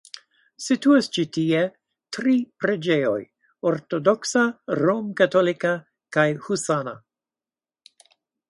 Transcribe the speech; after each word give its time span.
Situas 0.67 1.09
ĉi 1.17 1.25
tie 1.37 1.59
tri 2.17 2.33
preĝejoj: 2.63 3.19
ortodoksa, 3.73 4.47
romkatolika 4.81 5.77
kaj 6.19 6.27
husana. 6.49 6.97